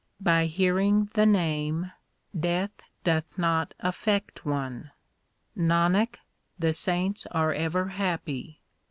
By 0.19 0.47
hearing 0.47 1.11
the 1.13 1.27
Name 1.27 1.91
death 2.35 2.71
doth 3.03 3.37
not 3.37 3.75
affect 3.81 4.43
one. 4.43 4.89
3 5.53 5.65
Nanak, 5.65 6.15
the 6.57 6.73
saints 6.73 7.27
are 7.29 7.53
ever 7.53 7.89
happy. 7.89 8.61